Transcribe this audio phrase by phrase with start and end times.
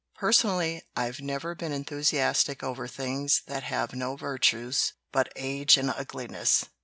[0.15, 6.65] "Personally, I've never been enthusiastic over things that have no virtues but age and ugliness.